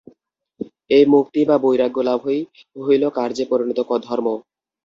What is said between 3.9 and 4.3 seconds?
ধর্ম।